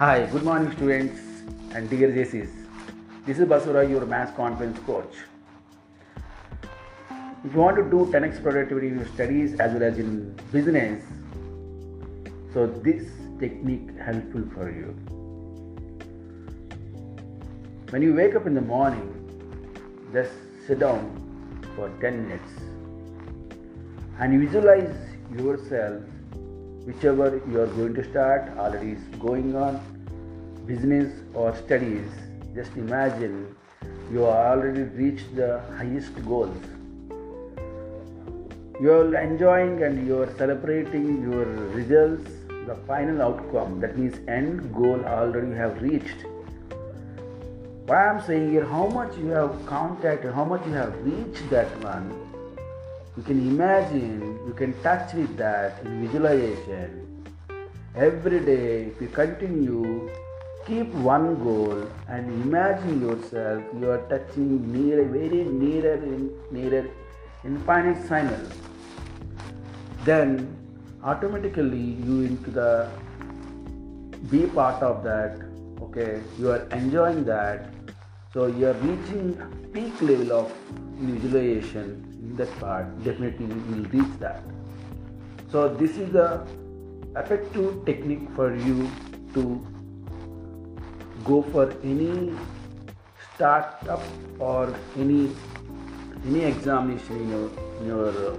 Hi, 0.00 0.26
good 0.26 0.44
morning, 0.44 0.70
students 0.76 1.20
and 1.74 1.90
dear 1.90 2.08
JCs. 2.12 2.50
This 3.26 3.40
is 3.40 3.48
Basura, 3.48 3.80
your 3.90 4.06
mass 4.06 4.32
confidence 4.36 4.78
coach. 4.86 5.12
If 7.44 7.52
you 7.52 7.58
want 7.58 7.78
to 7.78 7.82
do 7.82 8.08
10x 8.12 8.40
productivity 8.40 8.86
in 8.86 8.98
your 8.98 9.08
studies 9.08 9.58
as 9.58 9.72
well 9.72 9.82
as 9.82 9.98
in 9.98 10.36
business, 10.52 11.02
so 12.54 12.68
this 12.68 13.08
technique 13.40 13.90
helpful 13.98 14.44
for 14.54 14.70
you. 14.70 14.94
When 17.90 18.00
you 18.00 18.14
wake 18.14 18.36
up 18.36 18.46
in 18.46 18.54
the 18.54 18.60
morning, 18.60 19.10
just 20.12 20.30
sit 20.68 20.78
down 20.78 21.10
for 21.74 21.88
10 22.00 22.28
minutes 22.28 22.52
and 24.20 24.40
visualize 24.46 24.94
yourself 25.36 26.04
whichever 26.88 27.28
you 27.50 27.60
are 27.60 27.72
going 27.78 27.94
to 28.00 28.04
start 28.10 28.50
already 28.56 28.92
is 28.92 29.04
going 29.28 29.54
on 29.66 29.78
business 30.66 31.12
or 31.34 31.54
studies 31.56 32.08
just 32.54 32.76
imagine 32.76 33.34
you 34.12 34.24
already 34.26 34.84
reached 35.00 35.36
the 35.36 35.60
highest 35.76 36.14
goals. 36.26 36.56
You 38.80 38.92
are 38.92 39.14
enjoying 39.16 39.82
and 39.82 40.06
you 40.06 40.22
are 40.22 40.32
celebrating 40.38 41.22
your 41.22 41.44
results 41.78 42.30
the 42.66 42.76
final 42.86 43.20
outcome 43.22 43.80
that 43.80 43.98
means 43.98 44.16
end 44.28 44.74
goal 44.74 45.04
already 45.04 45.48
you 45.48 45.54
have 45.54 45.82
reached. 45.82 46.24
What 47.86 47.98
i 47.98 48.08
am 48.08 48.20
saying 48.24 48.50
here 48.50 48.64
how 48.70 48.86
much 48.86 49.16
you 49.18 49.28
have 49.28 49.52
contacted 49.66 50.34
how 50.38 50.44
much 50.44 50.66
you 50.66 50.72
have 50.72 50.96
reached 51.04 51.48
that 51.50 51.70
one 51.84 52.10
you 53.18 53.24
can 53.24 53.38
imagine 53.50 54.18
you 54.46 54.54
can 54.58 54.72
touch 54.82 55.12
with 55.12 55.36
that 55.36 55.80
in 55.84 56.06
visualization. 56.06 57.24
Every 57.96 58.38
day 58.48 58.84
if 58.90 59.00
you 59.00 59.08
continue 59.08 60.08
keep 60.66 60.86
one 61.08 61.26
goal 61.42 61.82
and 62.08 62.30
imagine 62.44 63.00
yourself 63.00 63.64
you 63.80 63.90
are 63.90 64.02
touching 64.12 64.52
near 64.72 65.02
very 65.16 65.42
nearer 65.62 65.94
in 65.94 66.30
nearer 66.52 66.84
infinite 67.44 67.98
final. 68.06 68.46
Then 70.04 70.56
automatically 71.02 71.86
you 72.06 72.20
into 72.30 72.52
the 72.52 72.88
be 74.30 74.46
part 74.46 74.80
of 74.80 75.02
that 75.02 75.40
okay? 75.82 76.20
You 76.38 76.52
are 76.52 76.62
enjoying 76.82 77.24
that. 77.24 77.70
So 78.32 78.46
you 78.46 78.68
are 78.68 78.78
reaching 78.90 79.34
peak 79.72 80.00
level 80.02 80.32
of 80.32 80.52
visualization 80.98 82.04
in 82.22 82.36
that 82.36 82.50
part 82.58 82.86
definitely 83.04 83.46
you 83.46 83.62
will 83.70 83.84
reach 83.90 84.18
that. 84.20 84.42
So 85.50 85.68
this 85.74 85.96
is 85.96 86.12
the 86.12 86.46
effective 87.16 87.84
technique 87.86 88.28
for 88.34 88.54
you 88.54 88.90
to 89.34 89.64
go 91.24 91.42
for 91.42 91.72
any 91.82 92.34
startup 93.34 94.02
or 94.38 94.74
any 94.96 95.30
any 96.26 96.44
examination 96.44 97.16
in 97.16 97.28
your 97.30 97.50
in 97.80 97.86
your 97.86 98.08
uh, 98.08 98.36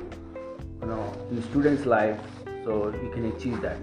you 0.81 0.87
know 0.87 1.13
in 1.31 1.41
student's 1.43 1.85
life 1.85 2.19
so 2.65 2.93
you 3.01 3.11
can 3.13 3.25
achieve 3.33 3.61
that. 3.61 3.79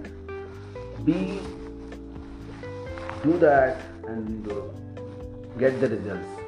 Be 1.05 1.39
do 3.23 3.37
that 3.39 3.81
and 4.07 4.51
uh, 4.51 4.61
get 5.57 5.81
the 5.81 5.89
results 5.89 6.46